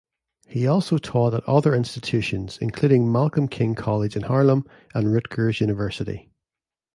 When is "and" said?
4.95-5.13